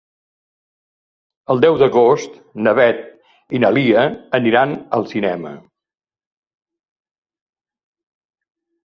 [1.53, 3.03] El deu d'agost na Beth
[3.57, 4.05] i na Lia
[4.39, 5.53] aniran al cinema.